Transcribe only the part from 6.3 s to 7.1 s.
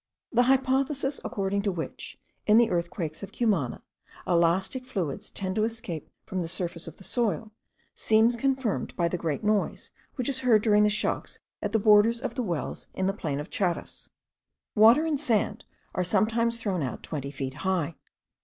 the surface of the